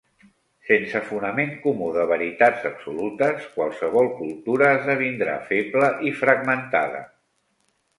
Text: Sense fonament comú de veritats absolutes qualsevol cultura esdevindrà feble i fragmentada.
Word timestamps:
Sense 0.69 1.01
fonament 1.09 1.51
comú 1.65 1.91
de 1.99 2.07
veritats 2.13 2.67
absolutes 2.71 3.47
qualsevol 3.61 4.13
cultura 4.25 4.75
esdevindrà 4.81 5.41
feble 5.55 5.97
i 6.13 6.19
fragmentada. 6.25 7.09